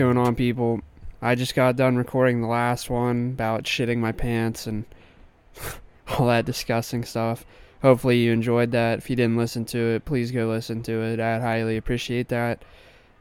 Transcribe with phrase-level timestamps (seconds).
[0.00, 0.80] going on, people?
[1.20, 4.86] I just got done recording the last one about shitting my pants and
[6.08, 7.44] all that disgusting stuff.
[7.82, 8.96] Hopefully, you enjoyed that.
[8.96, 11.20] If you didn't listen to it, please go listen to it.
[11.20, 12.64] I'd highly appreciate that.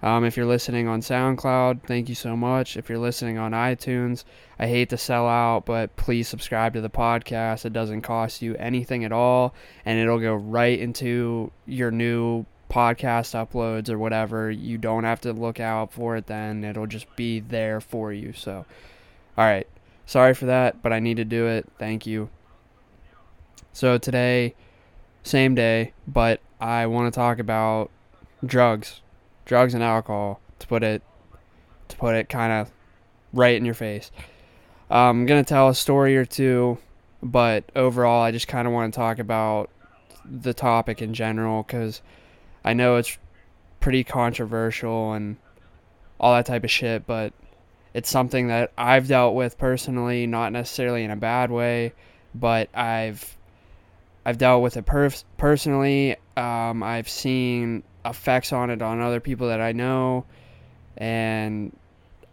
[0.01, 2.77] Um, if you're listening on SoundCloud, thank you so much.
[2.77, 4.23] If you're listening on iTunes,
[4.57, 7.65] I hate to sell out, but please subscribe to the podcast.
[7.65, 9.53] It doesn't cost you anything at all,
[9.83, 14.49] and it'll go right into your new podcast uploads or whatever.
[14.51, 16.63] You don't have to look out for it then.
[16.63, 18.33] It'll just be there for you.
[18.33, 18.65] So,
[19.37, 19.67] all right.
[20.05, 21.67] Sorry for that, but I need to do it.
[21.77, 22.29] Thank you.
[23.73, 24.55] So, today,
[25.23, 27.91] same day, but I want to talk about
[28.45, 29.01] drugs
[29.49, 31.01] drugs and alcohol to put it
[31.87, 32.71] to put it kind of
[33.33, 34.11] right in your face.
[34.91, 36.77] I'm gonna tell a story or two,
[37.21, 39.69] but overall, I just kind of want to talk about
[40.23, 42.01] the topic in general because
[42.63, 43.17] I know it's
[43.79, 45.37] pretty controversial and
[46.19, 47.33] all that type of shit, but
[47.93, 51.93] it's something that I've dealt with personally, not necessarily in a bad way,
[52.35, 53.37] but I've
[54.25, 56.15] I've dealt with it per- personally.
[56.37, 60.25] Um, I've seen effects on it on other people that I know,
[60.97, 61.75] and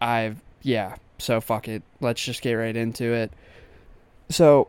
[0.01, 0.97] I've yeah.
[1.19, 1.83] So fuck it.
[2.01, 3.33] Let's just get right into it.
[4.29, 4.69] So,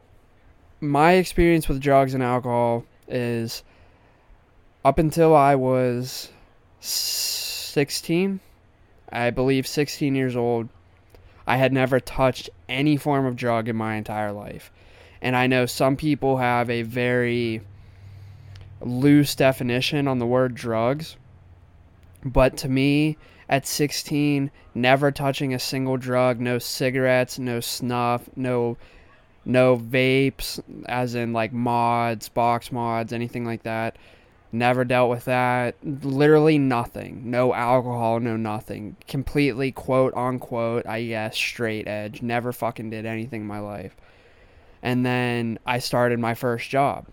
[0.80, 3.64] my experience with drugs and alcohol is
[4.88, 6.30] up until I was
[6.80, 8.40] 16,
[9.12, 10.70] I believe 16 years old,
[11.46, 14.72] I had never touched any form of drug in my entire life.
[15.22, 17.60] And I know some people have a very
[18.80, 21.18] loose definition on the word drugs.
[22.24, 23.18] But to me,
[23.50, 28.78] at 16, never touching a single drug, no cigarettes, no snuff, no
[29.44, 33.98] no vapes as in like mods, box mods, anything like that.
[34.52, 35.76] Never dealt with that.
[35.84, 37.30] Literally nothing.
[37.30, 38.96] No alcohol, no nothing.
[39.08, 42.22] Completely quote unquote, I guess, straight edge.
[42.22, 43.96] Never fucking did anything in my life.
[44.82, 47.08] And then I started my first job.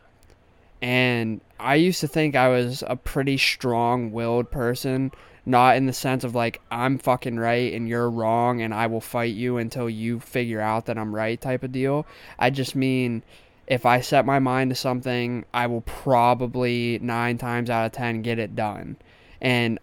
[0.81, 5.12] And I used to think I was a pretty strong willed person,
[5.47, 9.01] not in the sense of like, I'm fucking right and you're wrong and I will
[9.01, 12.06] fight you until you figure out that I'm right type of deal.
[12.39, 13.22] I just mean,
[13.66, 18.22] if I set my mind to something, I will probably nine times out of ten
[18.22, 18.97] get it done.
[19.41, 19.78] And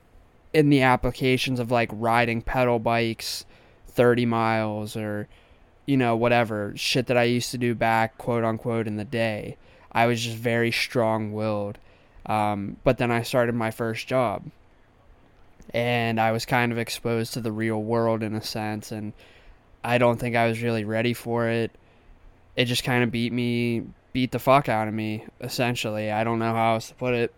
[0.53, 3.46] in the applications of like riding pedal bikes
[3.88, 5.28] 30 miles or,
[5.86, 9.58] you know, whatever shit that I used to do back, quote unquote, in the day
[9.91, 11.78] I was just very strong willed.
[12.25, 14.44] Um, but then I started my first job.
[15.74, 18.91] And I was kind of exposed to the real world in a sense.
[18.91, 19.14] And
[19.84, 21.72] I don't think I was really ready for it.
[22.56, 26.12] It just kind of beat me, beat the fuck out of me, essentially.
[26.12, 27.34] I don't know how else to put it.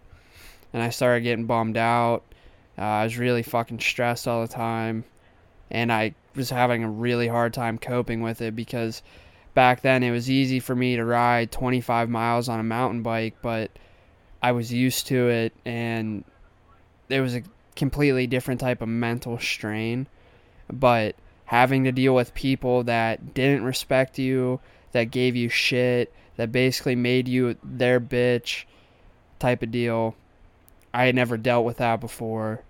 [0.73, 2.23] And I started getting bummed out.
[2.77, 5.03] Uh, I was really fucking stressed all the time.
[5.69, 9.03] And I was having a really hard time coping with it because
[9.53, 13.35] back then it was easy for me to ride 25 miles on a mountain bike,
[13.41, 13.71] but
[14.41, 16.23] I was used to it and
[17.09, 17.43] it was a
[17.75, 20.07] completely different type of mental strain.
[20.71, 24.59] But having to deal with people that didn't respect you,
[24.93, 28.63] that gave you shit, that basically made you their bitch
[29.39, 30.15] type of deal.
[30.93, 32.61] I had never dealt with that before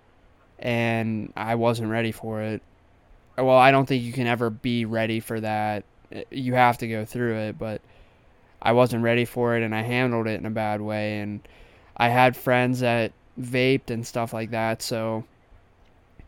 [0.58, 2.62] and I wasn't ready for it.
[3.36, 5.84] Well, I don't think you can ever be ready for that
[6.14, 7.80] uh, you have to go through it, but
[8.60, 11.40] I wasn't ready for it and I handled it in a bad way and
[11.96, 15.24] I had friends that vaped and stuff like that, so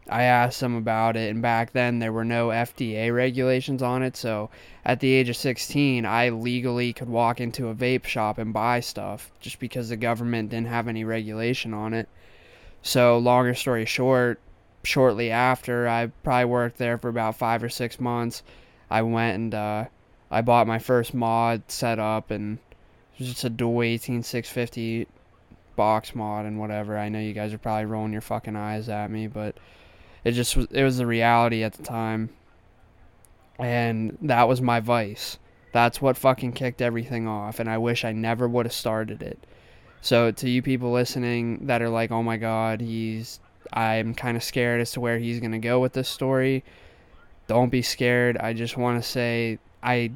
[0.08, 4.16] I asked them about it and back then there were no FDA regulations on it,
[4.16, 4.50] so
[4.84, 8.80] at the age of 16, I legally could walk into a vape shop and buy
[8.80, 12.08] stuff just because the government didn't have any regulation on it.
[12.82, 14.38] So, longer story short,
[14.84, 18.42] shortly after, I probably worked there for about 5 or 6 months
[18.90, 19.84] I went and uh,
[20.30, 22.58] I bought my first mod set up and
[23.14, 25.08] it was just a dual 18650
[25.74, 26.96] box mod and whatever.
[26.96, 29.56] I know you guys are probably rolling your fucking eyes at me, but
[30.26, 32.30] it just was it was the reality at the time.
[33.60, 35.38] And that was my vice.
[35.70, 39.38] That's what fucking kicked everything off and I wish I never would have started it.
[40.00, 43.38] So to you people listening that are like, "Oh my god, he's
[43.72, 46.64] I'm kind of scared as to where he's going to go with this story."
[47.46, 48.36] Don't be scared.
[48.38, 50.10] I just want to say I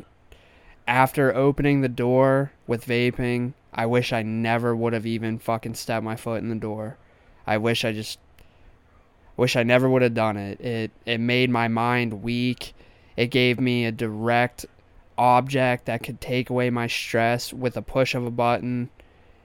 [0.88, 6.04] after opening the door with vaping, I wish I never would have even fucking stepped
[6.04, 6.96] my foot in the door.
[7.46, 8.18] I wish I just
[9.36, 10.60] wish I never would have done it.
[10.60, 12.74] It it made my mind weak.
[13.16, 14.66] It gave me a direct
[15.18, 18.90] object that could take away my stress with a push of a button.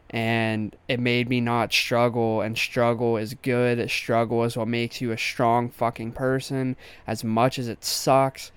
[0.09, 2.41] And it made me not struggle.
[2.41, 3.89] And struggle is good.
[3.89, 8.51] Struggle is what makes you a strong fucking person as much as it sucks.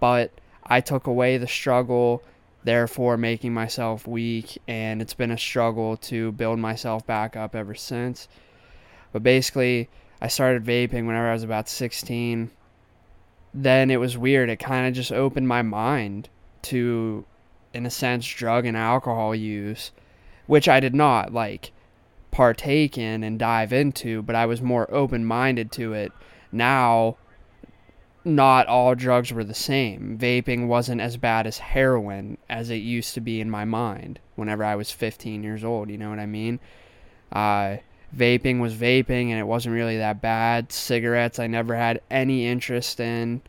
[0.00, 0.32] But
[0.68, 2.22] i took away the struggle
[2.64, 4.58] therefore making myself weak.
[4.66, 8.26] And it's been a struggle to build myself back up ever since.
[9.12, 9.88] But basically
[10.20, 12.50] i started vaping whenever i was about 16
[13.54, 16.28] then it was weird it kind of just opened my mind
[16.62, 17.24] to
[17.72, 19.92] in a sense drug and alcohol use
[20.46, 21.72] which I did not like
[22.30, 26.12] partake in and dive into, but I was more open minded to it.
[26.52, 27.16] Now,
[28.24, 30.18] not all drugs were the same.
[30.20, 34.64] Vaping wasn't as bad as heroin as it used to be in my mind whenever
[34.64, 35.90] I was 15 years old.
[35.90, 36.60] You know what I mean?
[37.32, 37.76] Uh,
[38.16, 40.72] vaping was vaping and it wasn't really that bad.
[40.72, 43.42] Cigarettes, I never had any interest in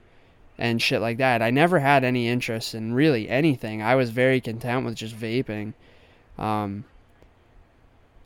[0.57, 1.41] and shit like that.
[1.41, 3.81] I never had any interest in really anything.
[3.81, 5.73] I was very content with just vaping.
[6.37, 6.85] Um,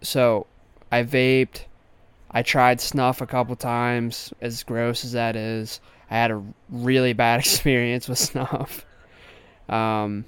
[0.01, 0.47] so
[0.91, 1.65] I vaped.
[2.31, 5.81] I tried snuff a couple times, as gross as that is.
[6.09, 8.85] I had a really bad experience with snuff.
[9.67, 10.25] Um,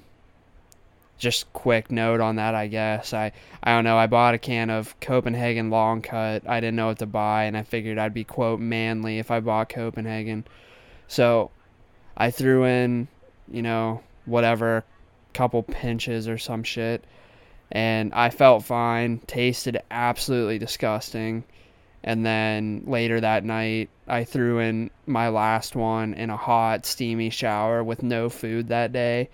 [1.18, 3.12] just quick note on that, I guess.
[3.12, 3.32] I
[3.62, 3.96] I don't know.
[3.96, 6.48] I bought a can of Copenhagen Long Cut.
[6.48, 9.40] I didn't know what to buy, and I figured I'd be quote manly if I
[9.40, 10.44] bought Copenhagen.
[11.08, 11.50] So
[12.16, 13.08] I threw in,
[13.50, 14.84] you know, whatever,
[15.32, 17.04] couple pinches or some shit
[17.74, 19.18] and I felt fine.
[19.26, 21.44] Tasted absolutely disgusting.
[22.02, 27.30] And then later that night, I threw in my last one in a hot, steamy
[27.30, 29.30] shower with no food that day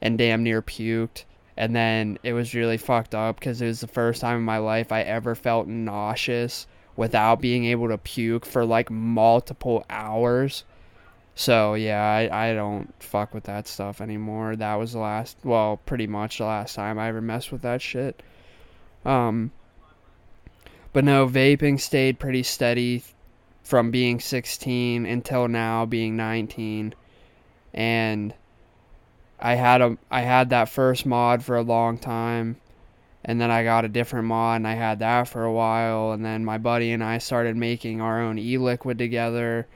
[0.00, 1.24] and damn near puked.
[1.56, 4.58] And then it was really fucked up because it was the first time in my
[4.58, 6.66] life I ever felt nauseous
[6.96, 10.64] without being able to puke for like multiple hours.
[11.34, 14.56] So yeah, I, I don't fuck with that stuff anymore.
[14.56, 17.82] That was the last, well, pretty much the last time I ever messed with that
[17.82, 18.22] shit.
[19.04, 19.52] Um,
[20.92, 23.04] but no, vaping stayed pretty steady
[23.62, 26.94] from being 16 until now being 19,
[27.74, 28.34] and
[29.40, 32.56] I had a I had that first mod for a long time,
[33.24, 36.24] and then I got a different mod and I had that for a while, and
[36.24, 39.66] then my buddy and I started making our own e-liquid together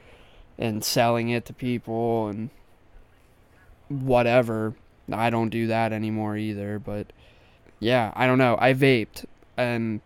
[0.57, 2.49] and selling it to people and
[3.89, 4.73] whatever.
[5.11, 7.07] I don't do that anymore either, but
[7.79, 8.57] yeah, I don't know.
[8.59, 9.25] I vaped
[9.57, 10.01] and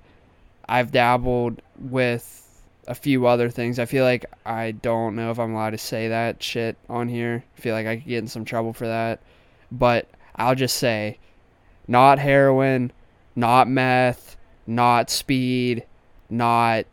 [0.68, 3.80] I've dabbled with a few other things.
[3.80, 7.44] I feel like I don't know if I'm allowed to say that shit on here.
[7.58, 9.20] I feel like I could get in some trouble for that.
[9.72, 11.18] But I'll just say
[11.88, 12.92] not heroin,
[13.36, 15.86] not meth, not speed,
[16.30, 16.86] not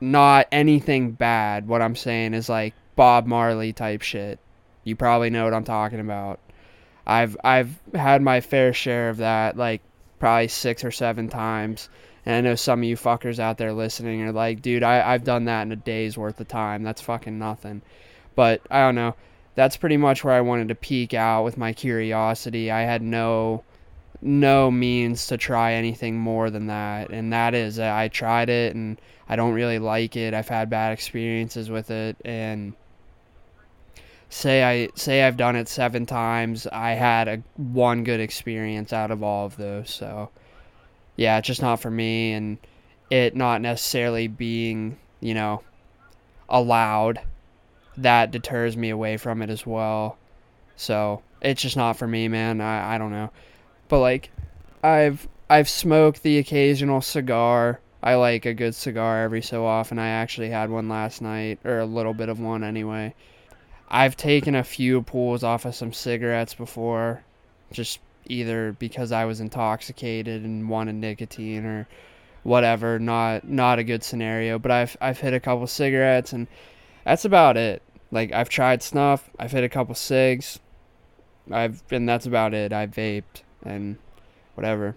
[0.00, 1.66] not anything bad.
[1.66, 4.38] What I'm saying is like Bob Marley type shit.
[4.84, 6.40] You probably know what I'm talking about.
[7.06, 9.82] I've I've had my fair share of that, like
[10.18, 11.88] probably six or seven times.
[12.26, 15.24] And I know some of you fuckers out there listening are like, dude, I, I've
[15.24, 16.82] done that in a day's worth of time.
[16.82, 17.82] That's fucking nothing.
[18.34, 19.14] But I don't know.
[19.54, 22.70] That's pretty much where I wanted to peak out with my curiosity.
[22.70, 23.62] I had no
[24.24, 27.10] no means to try anything more than that.
[27.10, 30.32] And that is, uh, I tried it and I don't really like it.
[30.32, 32.16] I've had bad experiences with it.
[32.24, 32.72] And
[34.30, 39.10] say I say I've done it seven times, I had a one good experience out
[39.10, 39.90] of all of those.
[39.90, 40.30] So
[41.16, 42.32] yeah, it's just not for me.
[42.32, 42.58] And
[43.10, 45.62] it not necessarily being, you know,
[46.48, 47.20] allowed
[47.98, 50.18] that deters me away from it as well.
[50.76, 52.60] So it's just not for me, man.
[52.60, 53.30] I, I don't know
[53.88, 54.30] but like
[54.82, 57.80] I've I've smoked the occasional cigar.
[58.02, 60.00] I like a good cigar every so often.
[60.00, 63.14] I actually had one last night or a little bit of one anyway.
[63.88, 67.22] I've taken a few pulls off of some cigarettes before
[67.72, 71.86] just either because I was intoxicated and wanted nicotine or
[72.42, 76.48] whatever, not not a good scenario, but I've I've hit a couple cigarettes and
[77.04, 77.80] that's about it.
[78.14, 80.60] Like I've tried snuff, I've hit a couple cigs.
[81.50, 82.72] I've and that's about it.
[82.72, 83.98] I've vaped and
[84.54, 84.94] whatever.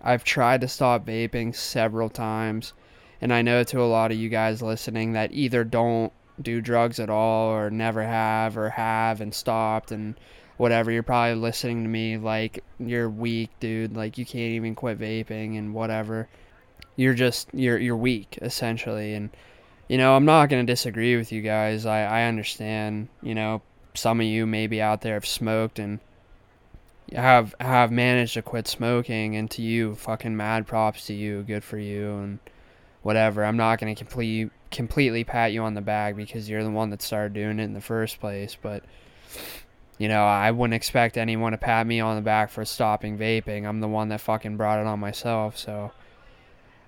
[0.00, 2.72] I've tried to stop vaping several times,
[3.20, 7.00] and I know to a lot of you guys listening that either don't do drugs
[7.00, 10.14] at all or never have or have and stopped and
[10.58, 10.92] whatever.
[10.92, 13.96] You're probably listening to me like you're weak, dude.
[13.96, 16.28] Like you can't even quit vaping and whatever.
[16.94, 19.30] You're just you're you're weak essentially and
[19.88, 21.86] you know, I'm not going to disagree with you guys.
[21.86, 23.62] I I understand, you know,
[23.94, 26.00] some of you maybe out there have smoked and
[27.12, 31.62] have have managed to quit smoking and to you fucking mad props to you good
[31.62, 32.40] for you and
[33.02, 36.70] whatever i'm not going to complete completely pat you on the back because you're the
[36.70, 38.82] one that started doing it in the first place but
[39.98, 43.66] you know, I wouldn't expect anyone to pat me on the back for stopping vaping.
[43.66, 45.92] I'm the one that fucking brought it on myself, so.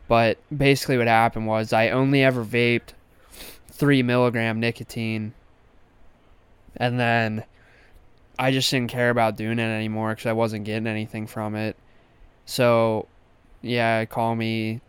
[0.09, 2.95] But basically, what happened was I only ever vaped
[3.71, 5.35] three milligram nicotine,
[6.77, 7.45] and then
[8.39, 11.77] I just didn't care about doing it anymore because I wasn't getting anything from it.
[12.47, 13.07] So,
[13.61, 14.81] yeah, call me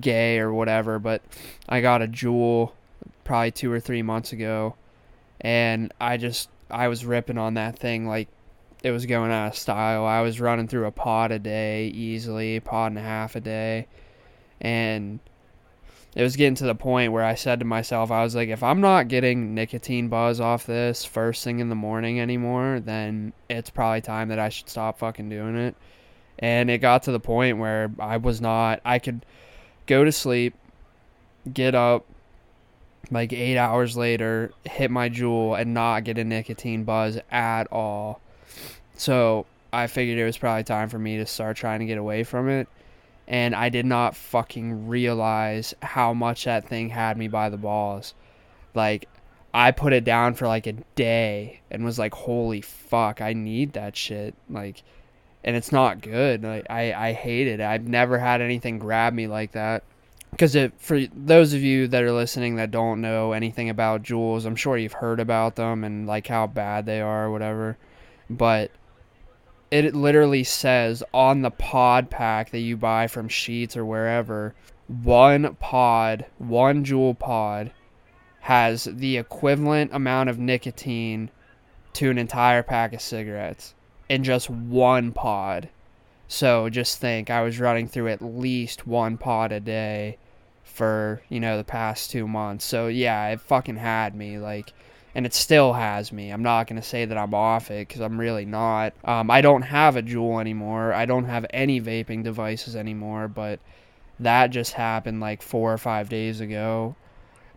[0.00, 1.22] gay or whatever, but
[1.68, 2.72] I got a Juul
[3.24, 4.74] probably two or three months ago,
[5.40, 8.28] and I just I was ripping on that thing like
[8.82, 10.04] it was going out of style.
[10.04, 13.86] I was running through a pod a day easily, pod and a half a day,
[14.62, 15.18] and
[16.14, 18.62] it was getting to the point where I said to myself, I was like, if
[18.62, 23.70] I'm not getting nicotine buzz off this first thing in the morning anymore, then it's
[23.70, 25.74] probably time that I should stop fucking doing it.
[26.38, 29.24] And it got to the point where I was not, I could
[29.86, 30.54] go to sleep,
[31.52, 32.04] get up,
[33.10, 38.20] like eight hours later, hit my Juul and not get a nicotine buzz at all.
[38.96, 42.22] So I figured it was probably time for me to start trying to get away
[42.22, 42.68] from it.
[43.32, 48.14] And I did not fucking realize how much that thing had me by the balls.
[48.74, 49.08] Like,
[49.54, 53.72] I put it down for like a day and was like, holy fuck, I need
[53.72, 54.34] that shit.
[54.48, 54.82] Like,
[55.42, 56.44] and it's not good.
[56.44, 57.60] Like, I, I hate it.
[57.60, 59.82] I've never had anything grab me like that
[60.32, 64.56] because for those of you that are listening that don't know anything about Juuls, I'm
[64.56, 67.76] sure you've heard about them and like how bad they are or whatever.
[68.30, 68.70] But
[69.72, 74.54] it literally says on the pod pack that you buy from Sheetz or wherever,
[74.86, 77.72] one pod, one Juul pod
[78.40, 81.30] has the equivalent amount of nicotine
[81.94, 83.74] to an entire pack of cigarettes
[84.10, 85.70] in just one pod.
[86.28, 90.18] So just think, I was running through at least one pod a day
[90.64, 92.66] for, you know, the past two months.
[92.66, 94.36] So yeah, it fucking had me.
[94.36, 94.74] Like,
[95.14, 96.30] and it still has me.
[96.30, 98.94] I'm not going to say that I'm off it because I'm really not.
[99.04, 100.92] Um, I don't have a Juul anymore.
[100.92, 103.60] I don't have any vaping devices anymore, but
[104.20, 106.96] that just happened like four or five days ago.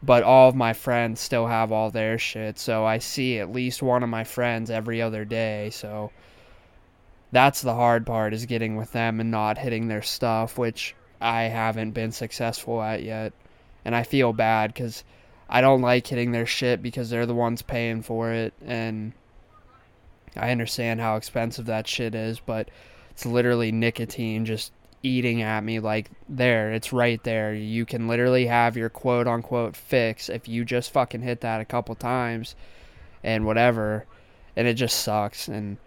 [0.04, 3.82] But all of my friends still have all their shit, so I see at least
[3.82, 6.12] one of my friends every other day, so
[7.32, 11.44] that's the hard part is getting with them and not hitting their stuff, which I
[11.44, 13.34] haven't been successful at yet.
[13.84, 15.04] And I feel bad because
[15.50, 18.54] I don't like hitting their shit because they're the ones paying for it.
[18.66, 19.14] And
[20.36, 22.70] I understand how expensive that shit is, but
[23.12, 24.72] it's literally nicotine just
[25.04, 29.76] eating at me like there it's right there you can literally have your quote unquote
[29.76, 32.56] fix if you just fucking hit that a couple times
[33.24, 34.08] and whatever
[34.56, 35.78] and it just sucks and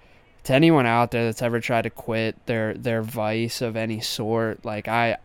[0.48, 4.64] to anyone out there that's ever tried to quit their their vice of any sort,
[4.64, 5.18] like I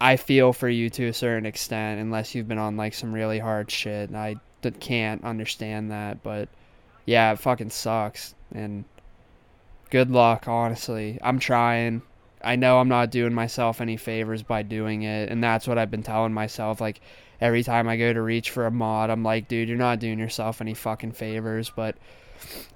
[0.00, 3.38] I feel for you to a certain extent unless you've been on like some really
[3.38, 4.08] hard shit.
[4.08, 4.36] And I
[4.80, 6.48] can't understand that, but
[7.04, 8.84] yeah, it fucking sucks and
[9.90, 11.18] good luck, honestly.
[11.22, 12.02] I'm trying.
[12.42, 15.90] I know I'm not doing myself any favors by doing it, and that's what I've
[15.90, 17.02] been telling myself like
[17.40, 20.18] every time I go to reach for a mod, I'm like, dude, you're not doing
[20.18, 21.96] yourself any fucking favors, but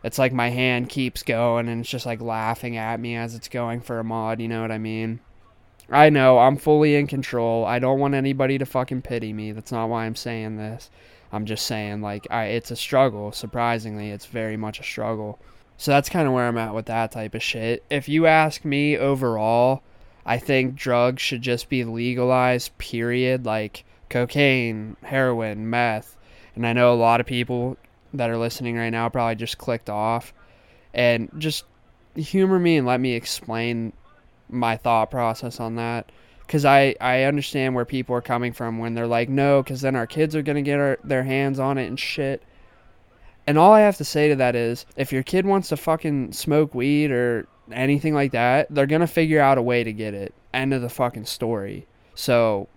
[0.02, 3.48] it's like my hand keeps going and it's just like laughing at me as it's
[3.48, 5.20] going for a mod, you know what I mean?
[5.90, 7.64] I know, I'm fully in control.
[7.64, 9.52] I don't want anybody to fucking pity me.
[9.52, 10.90] That's not why I'm saying this.
[11.32, 14.10] I'm just saying like I it's a struggle, surprisingly.
[14.10, 15.38] It's very much a struggle.
[15.76, 17.82] So that's kind of where I'm at with that type of shit.
[17.90, 19.82] If you ask me overall,
[20.24, 26.16] I think drugs should just be legalized, period, like cocaine, heroin, meth.
[26.54, 27.76] And I know a lot of people
[28.14, 30.32] that are listening right now probably just clicked off
[30.94, 31.64] and just
[32.14, 33.92] humor me and let me explain
[34.48, 36.10] my thought process on that
[36.46, 39.96] because I, I understand where people are coming from when they're like no because then
[39.96, 42.42] our kids are going to get our, their hands on it and shit
[43.46, 46.32] and all i have to say to that is if your kid wants to fucking
[46.32, 50.14] smoke weed or anything like that they're going to figure out a way to get
[50.14, 52.68] it end of the fucking story so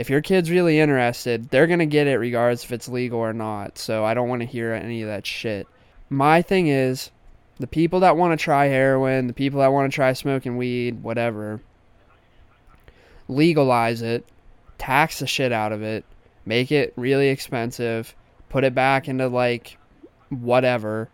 [0.00, 3.34] if your kid's really interested, they're going to get it regardless if it's legal or
[3.34, 3.76] not.
[3.76, 5.68] So I don't want to hear any of that shit.
[6.08, 7.10] My thing is,
[7.60, 11.02] the people that want to try heroin, the people that want to try smoking weed,
[11.02, 11.60] whatever,
[13.28, 14.26] legalize it,
[14.78, 16.04] tax the shit out of it,
[16.44, 18.14] make it really expensive,
[18.48, 19.78] put it back into like
[20.30, 21.08] whatever,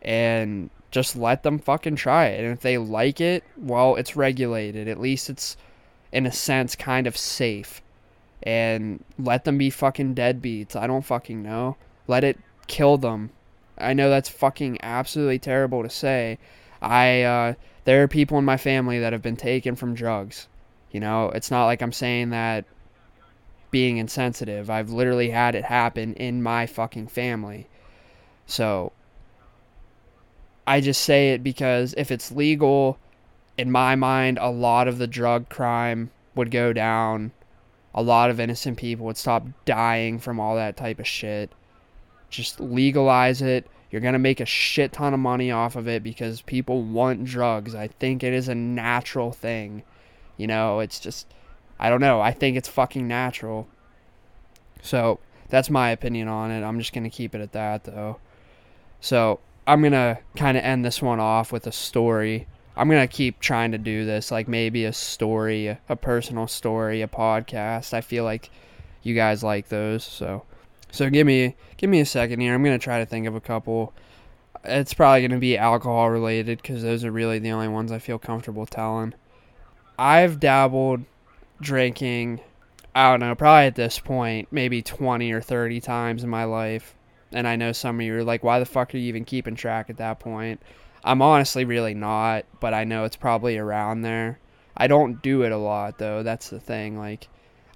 [0.00, 2.44] and just let them fucking try it.
[2.44, 4.88] And if they like it, well, it's regulated.
[4.88, 5.56] At least it's,
[6.12, 7.82] in a sense, kind of safe
[8.44, 10.76] and let them be fucking deadbeats.
[10.76, 11.76] I don't fucking know.
[12.06, 13.30] Let it kill them.
[13.78, 16.38] I know that's fucking absolutely terrible to say.
[16.80, 17.54] I uh,
[17.84, 20.48] there are people in my family that have been taken from drugs.
[20.90, 22.64] You know, it's not like I'm saying that
[23.70, 24.70] being insensitive.
[24.70, 27.66] I've literally had it happen in my fucking family.
[28.46, 28.92] So,
[30.66, 32.98] I just say it because if it's legal,
[33.58, 37.32] in my mind, a lot of the drug crime would go down.
[37.94, 41.50] A lot of innocent people would stop dying from all that type of shit.
[42.34, 43.66] Just legalize it.
[43.90, 47.24] You're going to make a shit ton of money off of it because people want
[47.24, 47.76] drugs.
[47.76, 49.84] I think it is a natural thing.
[50.36, 51.32] You know, it's just,
[51.78, 52.20] I don't know.
[52.20, 53.68] I think it's fucking natural.
[54.82, 56.64] So that's my opinion on it.
[56.64, 58.18] I'm just going to keep it at that, though.
[59.00, 62.48] So I'm going to kind of end this one off with a story.
[62.76, 67.00] I'm going to keep trying to do this, like maybe a story, a personal story,
[67.00, 67.94] a podcast.
[67.94, 68.50] I feel like
[69.04, 70.02] you guys like those.
[70.02, 70.42] So.
[70.94, 72.54] So give me give me a second here.
[72.54, 73.92] I'm gonna try to think of a couple.
[74.62, 78.18] It's probably gonna be alcohol related because those are really the only ones I feel
[78.18, 79.14] comfortable telling.
[79.98, 81.04] I've dabbled
[81.60, 82.40] drinking
[82.94, 86.94] I don't know, probably at this point, maybe 20 or 30 times in my life.
[87.32, 89.56] And I know some of you are like, why the fuck are you even keeping
[89.56, 90.62] track at that point?
[91.02, 94.38] I'm honestly really not, but I know it's probably around there.
[94.76, 96.22] I don't do it a lot, though.
[96.22, 96.96] That's the thing.
[96.96, 97.26] Like,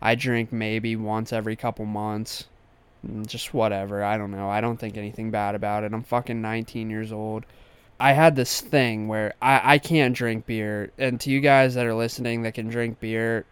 [0.01, 2.47] I drink maybe once every couple months.
[3.07, 4.03] Mm, just whatever.
[4.03, 4.49] I don't know.
[4.49, 5.93] I don't think anything bad about it.
[5.93, 7.45] I'm fucking 19 years old.
[8.01, 10.93] I had this thing where I, I can't drink beer.
[10.99, 13.45] And to you guys that are listening that can drink beer,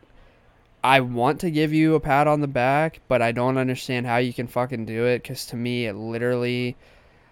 [0.84, 4.18] I want to give you a pat on the back, but I don't understand how
[4.18, 6.76] you can fucking do it because to me, it literally,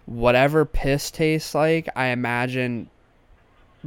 [0.05, 2.89] whatever piss tastes like, I imagine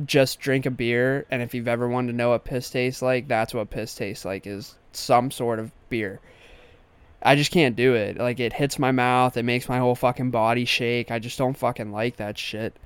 [0.06, 1.26] just drink a beer.
[1.30, 4.24] And if you've ever wanted to know what piss tastes like, that's what piss tastes
[4.24, 6.20] like is some sort of beer.
[7.22, 8.16] I just can't do it.
[8.16, 11.10] Like, it hits my mouth, it makes my whole fucking body shake.
[11.10, 12.76] I just don't fucking like that shit.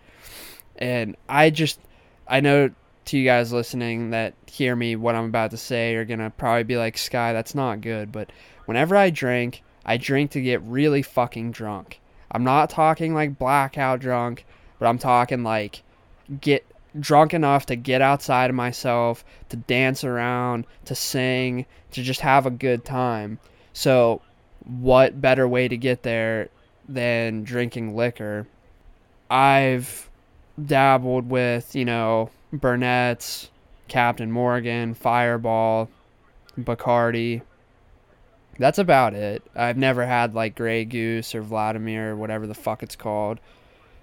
[0.77, 1.79] And I just,
[2.27, 2.71] I know
[3.07, 6.63] to you guys listening that hear me what I'm about to say are gonna probably
[6.63, 8.13] be like, Sky, that's not good.
[8.13, 8.31] But
[8.67, 12.01] whenever I drink, I drink to get really fucking drunk.
[12.31, 14.47] I'm not talking like blackout drunk,
[14.79, 15.83] but I'm talking like
[16.41, 16.65] get
[16.99, 22.47] drunk enough to get outside of myself, to dance around, to sing, to just have
[22.47, 23.39] a good time.
[23.73, 24.21] So,
[24.65, 26.49] what better way to get there
[26.89, 28.47] than drinking liquor?
[29.31, 30.09] I've
[30.65, 33.51] dabbled with, you know, Burnett's,
[33.89, 35.89] Captain Morgan, Fireball,
[36.59, 37.43] Bacardi.
[38.59, 39.43] That's about it.
[39.55, 43.41] I've never had like Grey Goose or Vladimir or whatever the fuck it's called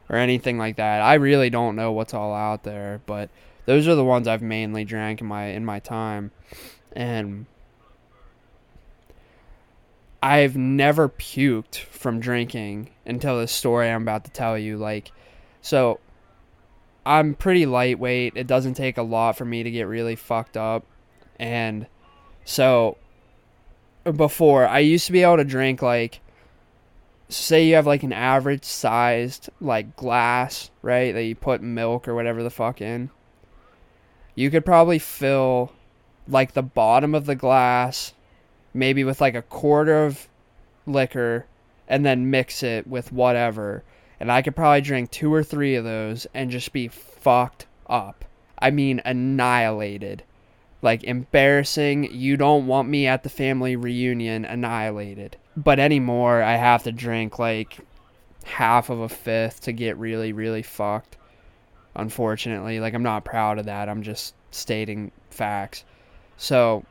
[0.10, 1.02] or anything like that.
[1.02, 3.30] I really don't know what's all out there, but
[3.66, 6.32] those are the ones I've mainly drank in my in my time.
[6.94, 7.46] And
[10.22, 15.12] I've never puked from drinking until this story I'm about to tell you like
[15.62, 16.00] so
[17.06, 18.34] I'm pretty lightweight.
[18.36, 20.86] It doesn't take a lot for me to get really fucked up.
[21.40, 21.88] And
[22.46, 22.98] so
[24.04, 26.22] before, I used to be able to drink like
[27.30, 31.14] say you have like an average sized like glass, right?
[31.14, 33.10] That you put milk or whatever the fuck in.
[34.36, 35.72] You could probably fill
[36.28, 38.14] like the bottom of the glass
[38.74, 40.28] maybe with like a quarter of
[40.86, 41.46] liquor
[41.88, 43.84] and then mix it with whatever
[44.20, 48.26] and I could probably drink two or three of those and just be fucked up.
[48.60, 50.24] I mean, annihilated.
[50.82, 52.14] Like, embarrassing.
[52.14, 55.38] You don't want me at the family reunion, annihilated.
[55.56, 57.80] But anymore, I have to drink like
[58.44, 61.18] half of a fifth to get really, really fucked.
[61.96, 63.88] Unfortunately, like, I'm not proud of that.
[63.88, 65.86] I'm just stating facts.
[66.38, 66.84] So,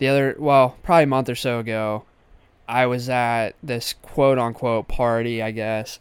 [0.00, 2.04] the other, well, probably a month or so ago,
[2.66, 6.00] I was at this quote unquote party, I guess.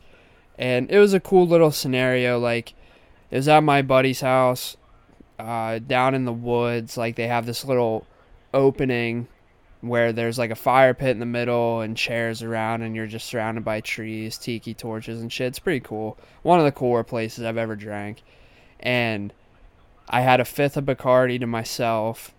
[0.57, 2.39] And it was a cool little scenario.
[2.39, 2.73] Like,
[3.29, 4.77] it was at my buddy's house
[5.37, 6.97] uh, down in the woods.
[6.97, 8.07] Like, they have this little
[8.53, 9.27] opening
[9.81, 13.27] where there's like a fire pit in the middle and chairs around, and you're just
[13.27, 15.47] surrounded by trees, tiki torches, and shit.
[15.47, 16.17] It's pretty cool.
[16.41, 18.21] One of the cooler places I've ever drank.
[18.79, 19.33] And
[20.07, 22.33] I had a fifth of Bacardi to myself.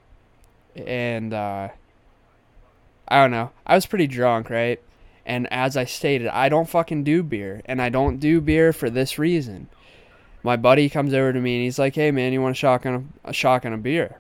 [0.77, 1.69] And, uh,
[3.11, 3.51] I don't know.
[3.67, 4.81] I was pretty drunk, right?
[5.27, 7.61] And as I stated, I don't fucking do beer.
[7.65, 9.69] And I don't do beer for this reason.
[10.43, 13.13] My buddy comes over to me and he's like, hey man, you want a shotgun
[13.25, 14.19] a, a shotgun of beer?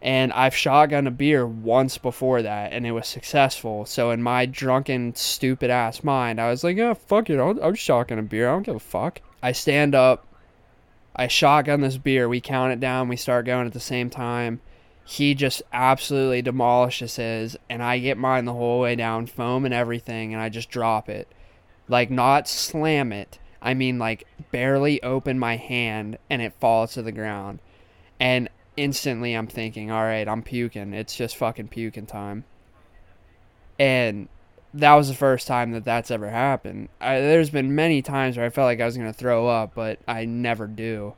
[0.00, 3.84] And I've shotgun a beer once before that and it was successful.
[3.84, 7.38] So in my drunken, stupid ass mind, I was like, yeah, fuck it.
[7.38, 8.48] I'll shotgun a beer.
[8.48, 9.20] I don't give a fuck.
[9.42, 10.26] I stand up.
[11.14, 12.28] I shotgun this beer.
[12.28, 13.08] We count it down.
[13.08, 14.60] We start going at the same time
[15.06, 19.72] he just absolutely demolishes his, and I get mine the whole way down, foam and
[19.72, 21.28] everything, and I just drop it.
[21.86, 23.38] Like, not slam it.
[23.62, 27.60] I mean, like, barely open my hand, and it falls to the ground.
[28.18, 30.92] And instantly I'm thinking, all right, I'm puking.
[30.92, 32.42] It's just fucking puking time.
[33.78, 34.28] And
[34.74, 36.88] that was the first time that that's ever happened.
[37.00, 40.00] I, there's been many times where I felt like I was gonna throw up, but
[40.08, 41.14] I never do.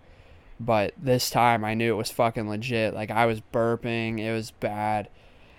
[0.60, 2.94] But this time I knew it was fucking legit.
[2.94, 5.08] Like I was burping, it was bad.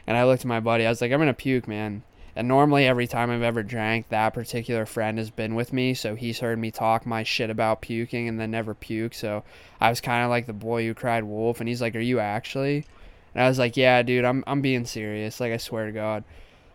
[0.06, 2.04] And I looked at my buddy, I was like, I'm gonna puke, man.
[2.36, 6.16] And normally every time I've ever drank, that particular friend has been with me, so
[6.16, 9.14] he's heard me talk my shit about puking and then never puke.
[9.14, 9.44] So
[9.82, 12.20] I was kind of like the boy who cried wolf, and he's like, "Are you
[12.20, 12.86] actually?"
[13.34, 15.40] And I was like, "Yeah, dude, I'm I'm being serious.
[15.40, 16.24] Like I swear to God."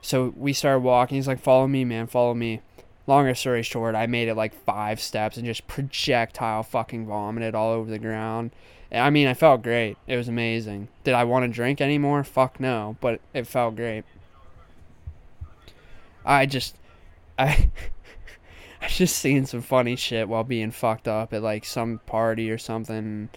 [0.03, 1.17] So we started walking.
[1.17, 2.09] He's like, "Follow me, man.
[2.09, 2.61] Follow me."
[3.07, 7.73] Longer story short, I made it like five steps and just projectile fucking vomited all
[7.73, 8.53] over the ground.
[8.91, 9.97] I mean, I felt great.
[10.07, 10.89] It was amazing.
[11.03, 12.25] Did I want to drink anymore?
[12.25, 14.05] Fuck no, but it felt great.
[16.25, 16.77] I just,
[17.39, 17.71] I,
[18.83, 22.59] I just seen some funny shit while being fucked up at like some party or
[22.59, 23.29] something.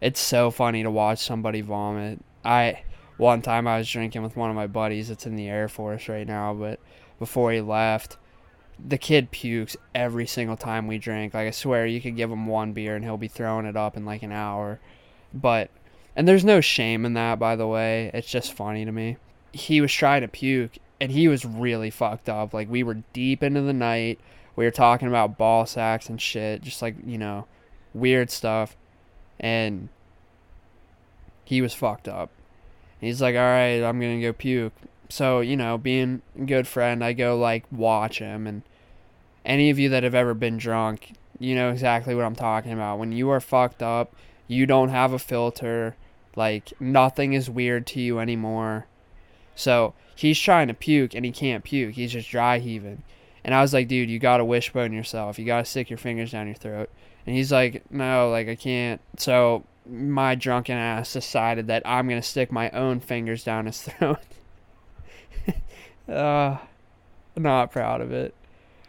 [0.00, 2.20] It's so funny to watch somebody vomit.
[2.44, 2.82] I
[3.16, 5.10] one time I was drinking with one of my buddies.
[5.10, 6.80] It's in the Air Force right now, but
[7.18, 8.16] before he left,
[8.78, 11.34] the kid pukes every single time we drink.
[11.34, 13.96] Like I swear, you could give him one beer and he'll be throwing it up
[13.96, 14.80] in like an hour.
[15.32, 15.70] But
[16.16, 18.10] and there's no shame in that, by the way.
[18.14, 19.16] It's just funny to me.
[19.52, 22.54] He was trying to puke and he was really fucked up.
[22.54, 24.20] Like we were deep into the night.
[24.56, 27.46] We were talking about ball sacks and shit, just like, you know,
[27.92, 28.76] weird stuff.
[29.40, 29.88] And
[31.44, 32.30] he was fucked up.
[33.00, 34.72] He's like, "All right, I'm going to go puke."
[35.14, 38.62] So, you know, being a good friend, I go like watch him and
[39.44, 42.98] any of you that have ever been drunk, you know exactly what I'm talking about.
[42.98, 44.12] When you are fucked up,
[44.48, 45.94] you don't have a filter,
[46.34, 48.88] like nothing is weird to you anymore.
[49.54, 51.94] So, he's trying to puke and he can't puke.
[51.94, 53.04] He's just dry heaving.
[53.44, 55.38] And I was like, dude, you gotta wishbone yourself.
[55.38, 56.90] You gotta stick your fingers down your throat.
[57.24, 59.00] And he's like, no, like I can't.
[59.18, 64.18] So my drunken ass decided that I'm gonna stick my own fingers down his throat.
[66.08, 66.58] Uh,
[67.36, 68.34] not proud of it.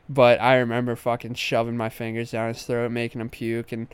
[0.08, 3.88] But I remember fucking shoving my fingers down his throat, making him puke, and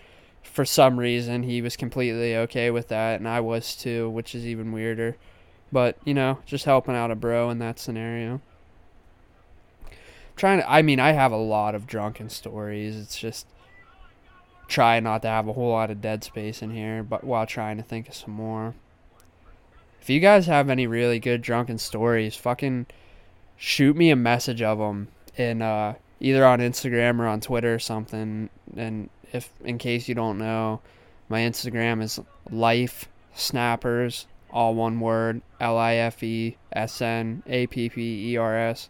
[0.43, 4.45] for some reason he was completely okay with that, and I was too, which is
[4.45, 5.15] even weirder.
[5.71, 8.41] But, you know, just helping out a bro in that scenario.
[10.35, 12.97] trying to, I mean, I have a lot of drunken stories.
[12.97, 13.47] It's just
[14.67, 17.77] try not to have a whole lot of dead space in here, but while trying
[17.77, 18.73] to think of some more.
[20.01, 22.87] If you guys have any really good drunken stories, fucking
[23.61, 27.79] shoot me a message of them in uh, either on Instagram or on Twitter or
[27.79, 28.49] something.
[28.75, 30.81] And if in case you don't know,
[31.29, 32.19] my Instagram is
[32.49, 38.37] life snappers all one word L I F E S N A P P E
[38.37, 38.89] R S.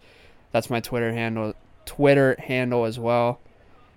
[0.53, 1.53] That's my Twitter handle.
[1.86, 3.41] Twitter handle as well.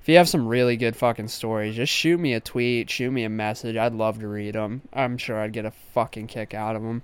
[0.03, 3.23] If you have some really good fucking stories, just shoot me a tweet, shoot me
[3.23, 3.77] a message.
[3.77, 4.83] I'd love to read them.
[4.93, 7.03] I'm sure I'd get a fucking kick out of them.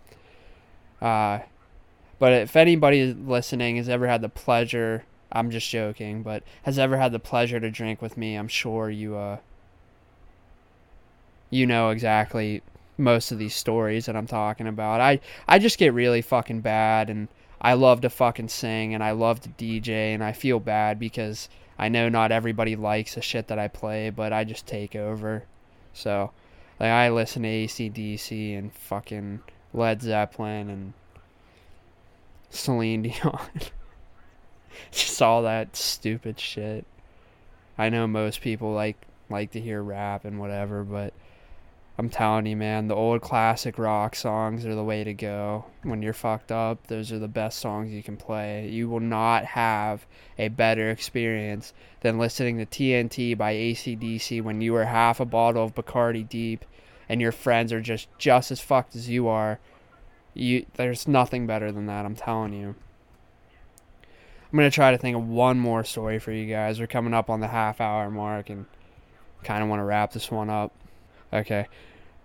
[1.00, 1.38] Uh,
[2.20, 6.98] but if anybody listening has ever had the pleasure, I'm just joking, but has ever
[6.98, 9.38] had the pleasure to drink with me, I'm sure you uh
[11.48, 12.62] you know exactly
[12.96, 15.00] most of these stories that I'm talking about.
[15.00, 17.26] I I just get really fucking bad and
[17.60, 21.48] I love to fucking sing and I love to DJ and I feel bad because
[21.78, 25.44] I know not everybody likes the shit that I play, but I just take over.
[25.94, 26.32] So,
[26.78, 29.40] like I listen to ACDC and fucking
[29.72, 30.92] Led Zeppelin and
[32.50, 33.48] Celine Dion.
[34.90, 36.84] just all that stupid shit.
[37.78, 41.14] I know most people like like to hear rap and whatever, but
[41.96, 45.66] I'm telling you, man, the old classic rock songs are the way to go.
[45.82, 48.68] When you're fucked up, those are the best songs you can play.
[48.68, 50.06] You will not have
[50.38, 55.62] a better experience than listening to TNT by ACDC when you are half a bottle
[55.62, 56.64] of Bacardi deep
[57.06, 59.58] and your friends are just just as fucked as you are.
[60.34, 62.74] You there's nothing better than that, I'm telling you.
[64.52, 66.80] I'm gonna try to think of one more story for you guys.
[66.80, 68.66] We're coming up on the half hour mark and
[69.44, 70.72] kind of want to wrap this one up.
[71.32, 71.66] Okay.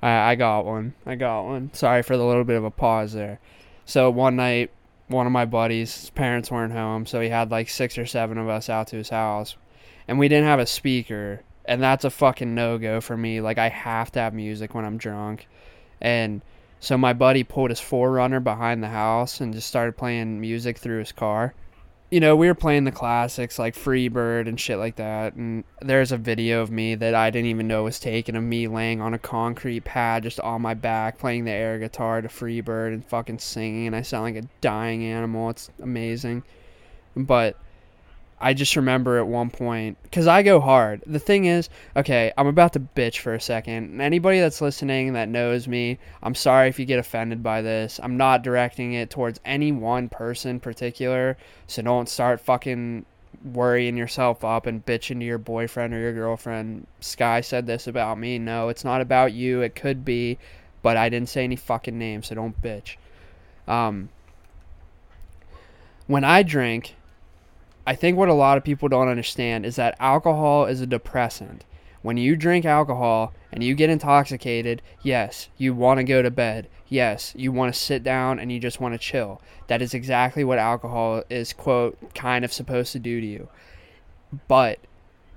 [0.01, 0.93] I, I got one.
[1.05, 1.71] I got one.
[1.73, 3.39] Sorry for the little bit of a pause there.
[3.85, 4.71] So one night,
[5.07, 8.37] one of my buddies, his parents weren't home, so he had like six or seven
[8.37, 9.55] of us out to his house,
[10.07, 13.41] and we didn't have a speaker, and that's a fucking no go for me.
[13.41, 15.47] Like I have to have music when I'm drunk,
[16.01, 16.41] and
[16.85, 20.99] so my buddy pulled his 4Runner behind the house and just started playing music through
[20.99, 21.53] his car
[22.11, 25.33] you know, we were playing the classics like Freebird and shit like that.
[25.33, 28.67] And there's a video of me that I didn't even know was taken of me
[28.67, 32.93] laying on a concrete pad just on my back playing the air guitar to Freebird
[32.93, 33.87] and fucking singing.
[33.87, 35.49] And I sound like a dying animal.
[35.49, 36.43] It's amazing.
[37.15, 37.57] But
[38.45, 41.01] I just remember at one point because I go hard.
[41.07, 43.99] The thing is, okay, I'm about to bitch for a second.
[43.99, 47.99] Anybody that's listening that knows me, I'm sorry if you get offended by this.
[48.03, 53.07] I'm not directing it towards any one person particular, so don't start fucking
[53.51, 56.85] worrying yourself up and bitching to your boyfriend or your girlfriend.
[56.99, 58.37] Sky said this about me.
[58.37, 59.61] No, it's not about you.
[59.61, 60.37] It could be,
[60.83, 62.97] but I didn't say any fucking names, so don't bitch.
[63.67, 64.09] Um,
[66.05, 66.93] when I drink,
[67.87, 71.65] I think what a lot of people don't understand is that alcohol is a depressant.
[72.01, 76.67] When you drink alcohol and you get intoxicated, yes, you want to go to bed.
[76.87, 79.41] Yes, you want to sit down and you just want to chill.
[79.67, 83.49] That is exactly what alcohol is, quote, kind of supposed to do to you.
[84.47, 84.79] But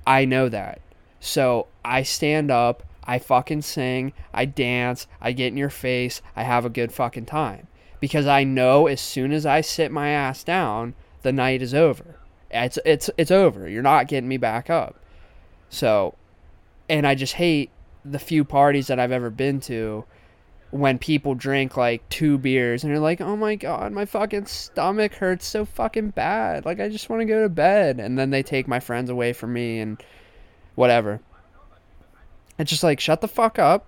[0.07, 0.81] I know that.
[1.21, 6.43] So I stand up, I fucking sing, I dance, I get in your face, I
[6.43, 7.67] have a good fucking time.
[8.01, 12.18] Because I know as soon as I sit my ass down, the night is over.
[12.51, 13.69] It's it's it's over.
[13.69, 14.97] You're not getting me back up.
[15.69, 16.15] So
[16.89, 17.71] and I just hate
[18.05, 20.05] the few parties that I've ever been to
[20.71, 25.15] when people drink like two beers and they're like, "Oh my god, my fucking stomach
[25.15, 26.65] hurts so fucking bad.
[26.65, 29.33] Like I just want to go to bed." And then they take my friends away
[29.33, 30.03] from me and
[30.75, 31.21] whatever.
[32.59, 33.87] It's just like, "Shut the fuck up."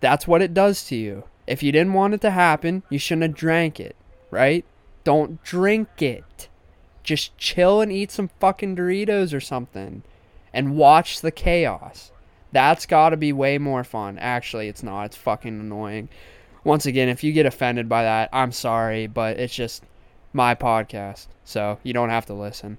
[0.00, 1.24] That's what it does to you.
[1.46, 3.96] If you didn't want it to happen, you shouldn't have drank it,
[4.30, 4.64] right?
[5.02, 6.48] Don't drink it.
[7.04, 10.02] Just chill and eat some fucking Doritos or something
[10.52, 12.10] and watch the chaos.
[12.50, 14.18] That's got to be way more fun.
[14.18, 15.04] Actually, it's not.
[15.04, 16.08] It's fucking annoying.
[16.62, 19.82] Once again, if you get offended by that, I'm sorry, but it's just
[20.32, 22.78] my podcast, so you don't have to listen.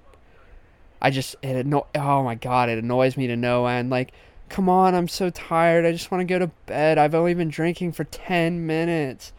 [1.01, 3.89] I just it anno- oh my god, it annoys me to no end.
[3.89, 4.13] Like,
[4.49, 5.85] come on, I'm so tired.
[5.85, 6.97] I just want to go to bed.
[6.97, 9.33] I've only been drinking for 10 minutes.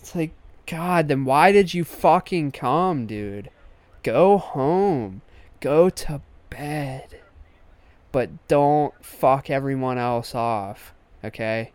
[0.00, 0.32] It's like,
[0.66, 3.50] god, then why did you fucking come, dude?
[4.12, 5.22] Go home.
[5.60, 7.20] Go to bed
[8.12, 10.94] but don't fuck everyone else off,
[11.24, 11.72] okay?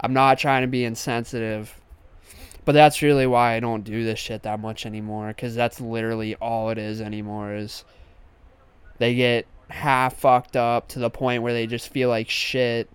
[0.00, 1.80] I'm not trying to be insensitive,
[2.64, 6.34] but that's really why I don't do this shit that much anymore cuz that's literally
[6.36, 7.84] all it is anymore is
[8.98, 12.88] they get half fucked up to the point where they just feel like shit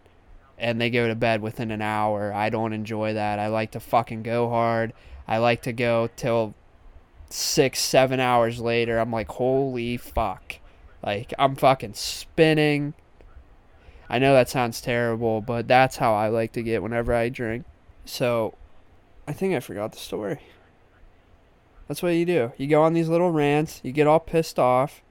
[0.57, 2.31] and they go to bed within an hour.
[2.31, 3.39] I don't enjoy that.
[3.39, 4.93] I like to fucking go hard.
[5.27, 6.53] I like to go till
[7.35, 8.97] 6 7 hours later.
[8.97, 10.55] I'm like, "Holy fuck."
[11.03, 12.93] Like I'm fucking spinning.
[14.09, 17.65] I know that sounds terrible, but that's how I like to get whenever I drink.
[18.05, 18.53] So,
[19.27, 20.39] I think I forgot the story.
[21.87, 22.51] That's what you do.
[22.57, 25.01] You go on these little rants, you get all pissed off.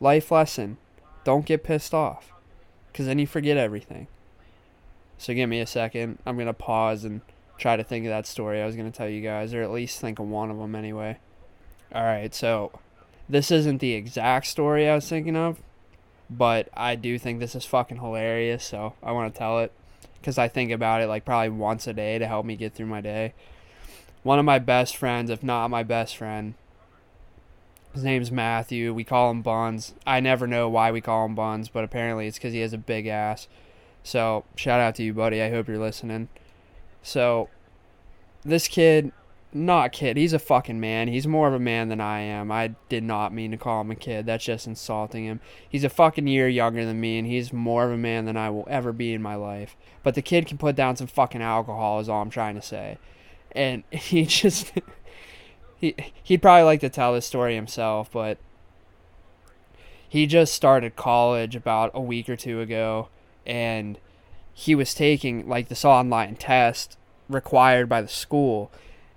[0.00, 0.78] Life lesson
[1.22, 2.32] don't get pissed off,
[2.90, 4.08] because then you forget everything.
[5.16, 6.18] So, give me a second.
[6.26, 7.20] I'm going to pause and
[7.58, 9.70] try to think of that story I was going to tell you guys, or at
[9.70, 11.18] least think of one of them anyway.
[11.92, 12.70] Alright, so
[13.28, 15.60] this isn't the exact story I was thinking of,
[16.28, 19.72] but I do think this is fucking hilarious, so I want to tell it
[20.20, 22.86] because I think about it like probably once a day to help me get through
[22.86, 23.34] my day.
[24.22, 26.54] One of my best friends, if not my best friend,
[27.92, 28.94] his name's Matthew.
[28.94, 29.94] We call him Buns.
[30.06, 32.78] I never know why we call him Buns, but apparently it's because he has a
[32.78, 33.48] big ass.
[34.04, 35.42] So shout out to you, buddy.
[35.42, 36.28] I hope you're listening.
[37.02, 37.48] So
[38.44, 39.12] this kid
[39.52, 40.16] not kid.
[40.16, 41.08] He's a fucking man.
[41.08, 42.52] He's more of a man than I am.
[42.52, 44.26] I did not mean to call him a kid.
[44.26, 45.40] That's just insulting him.
[45.68, 48.50] He's a fucking year younger than me, and he's more of a man than I
[48.50, 49.76] will ever be in my life.
[50.02, 52.98] But the kid can put down some fucking alcohol, is all I'm trying to say.
[53.52, 54.72] And he just.
[55.76, 58.38] he, he'd probably like to tell this story himself, but.
[60.08, 63.10] He just started college about a week or two ago,
[63.46, 63.96] and
[64.52, 68.72] he was taking, like, this online test required by the school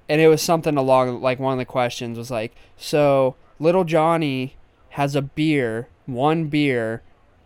[0.09, 4.55] and it was something along like one of the questions was like, so little Johnny
[4.89, 7.01] has a beer, one beer,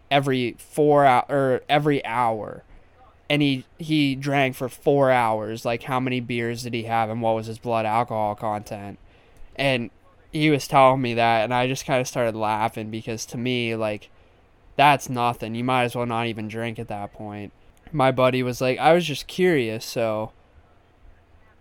[0.10, 2.64] every four hour or every hour,
[3.30, 5.66] and he he drank for four hours.
[5.66, 9.00] Like, how many beers did he have, and what was his blood alcohol content?
[9.56, 9.90] And
[10.32, 13.76] he was telling me that, and I just kind of started laughing because to me,
[13.76, 14.10] like,
[14.76, 15.56] that's nothing.
[15.56, 17.52] You might as well not even drink at that point.
[17.92, 20.32] My buddy was like, I was just curious, so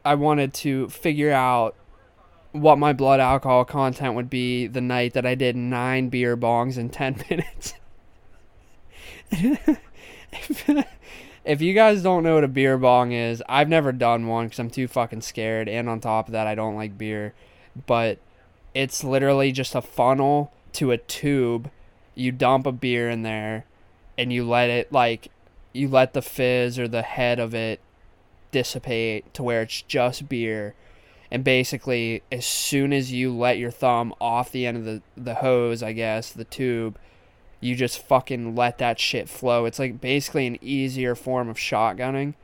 [0.06, 1.74] I wanted to figure out
[2.52, 6.78] what my blood alcohol content would be the night that I did nine beer bongs
[6.78, 7.74] in 10 minutes.
[11.44, 14.60] if, you guys don't know what a beer bong is, I've never done one because
[14.60, 15.68] I'm too fucking scared.
[15.68, 17.34] And on top of that, I don't like beer.
[17.86, 18.18] But
[18.74, 21.70] it's literally just a funnel to a tube.
[22.14, 23.66] You dump a beer in there
[24.16, 25.28] and you let it, like,
[25.72, 27.80] you let the fizz or the head of it
[28.56, 30.74] dissipate to where it's just beer
[31.30, 35.34] and basically as soon as you let your thumb off the end of the the
[35.34, 36.98] hose, I guess, the tube,
[37.60, 39.64] you just fucking let that shit flow.
[39.64, 42.34] It's like basically an easier form of shotgunning.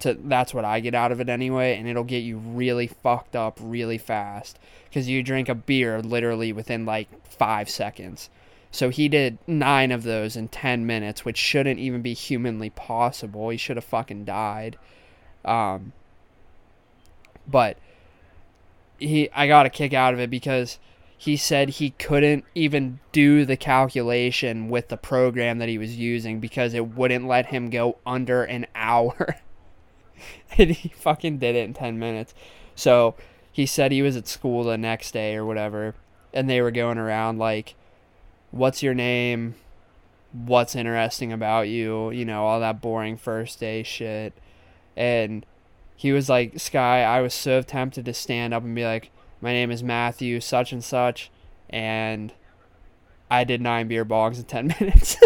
[0.00, 3.36] To that's what I get out of it anyway, and it'll get you really fucked
[3.36, 8.28] up really fast because you drink a beer literally within like five seconds.
[8.72, 13.50] So he did nine of those in ten minutes, which shouldn't even be humanly possible.
[13.50, 14.76] He should have fucking died.
[15.46, 15.92] Um,
[17.46, 17.78] but
[18.98, 20.78] he, I got a kick out of it because
[21.16, 26.40] he said he couldn't even do the calculation with the program that he was using
[26.40, 29.36] because it wouldn't let him go under an hour.
[30.58, 32.34] and he fucking did it in 10 minutes.
[32.74, 33.14] So
[33.50, 35.94] he said he was at school the next day or whatever,
[36.34, 37.74] and they were going around like,
[38.50, 39.54] What's your name?
[40.32, 42.10] What's interesting about you?
[42.10, 44.32] You know, all that boring first day shit.
[44.96, 45.44] And
[45.96, 49.52] he was like, Sky, I was so tempted to stand up and be like, my
[49.52, 51.30] name is Matthew, such and such,
[51.68, 52.32] and
[53.30, 55.16] I did nine beer bongs in 10 minutes.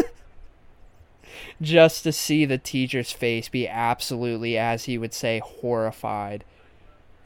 [1.62, 6.44] Just to see the teacher's face be absolutely, as he would say, horrified.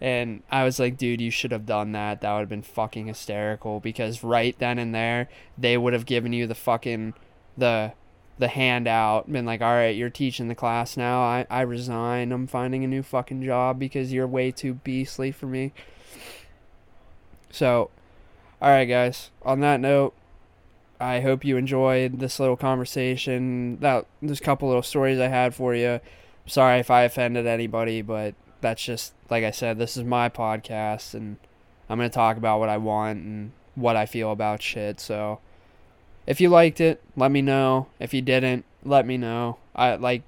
[0.00, 2.20] And I was like, dude, you should have done that.
[2.20, 6.33] That would have been fucking hysterical because right then and there, they would have given
[6.33, 7.14] you the fucking,
[7.57, 7.92] the,
[8.38, 11.20] the handout, been like, all right, you're teaching the class now.
[11.20, 12.32] I, I resign.
[12.32, 15.72] I'm finding a new fucking job because you're way too beastly for me.
[17.50, 17.90] So,
[18.60, 19.30] all right, guys.
[19.42, 20.14] On that note,
[21.00, 23.78] I hope you enjoyed this little conversation.
[23.78, 26.00] That there's a couple little stories I had for you.
[26.46, 29.78] Sorry if I offended anybody, but that's just like I said.
[29.78, 31.36] This is my podcast, and
[31.88, 34.98] I'm gonna talk about what I want and what I feel about shit.
[34.98, 35.38] So,
[36.26, 37.88] if you liked it, let me know.
[37.98, 39.58] If you didn't, let me know.
[39.74, 40.22] I like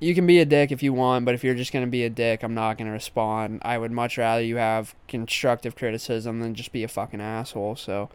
[0.00, 2.04] you can be a dick if you want, but if you're just going to be
[2.04, 3.60] a dick, I'm not going to respond.
[3.62, 7.76] I would much rather you have constructive criticism than just be a fucking asshole.
[7.76, 8.10] So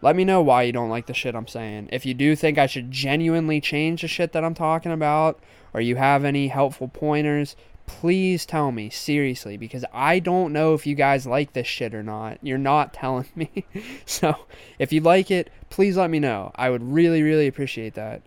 [0.00, 1.90] let me know why you don't like the shit I'm saying.
[1.92, 5.38] If you do think I should genuinely change the shit that I'm talking about,
[5.74, 7.54] or you have any helpful pointers,
[7.90, 12.04] please tell me seriously because I don't know if you guys like this shit or
[12.04, 12.38] not.
[12.40, 13.66] You're not telling me.
[14.06, 14.46] so
[14.78, 16.52] if you like it, please let me know.
[16.54, 18.22] I would really, really appreciate that.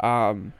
[0.00, 0.52] Um,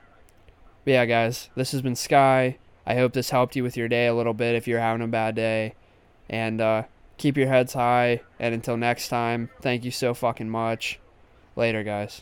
[0.85, 2.57] but yeah, guys, this has been Sky.
[2.85, 5.07] I hope this helped you with your day a little bit if you're having a
[5.07, 5.75] bad day.
[6.29, 6.83] And uh,
[7.17, 8.21] keep your heads high.
[8.39, 10.99] And until next time, thank you so fucking much.
[11.57, 12.21] Later, guys.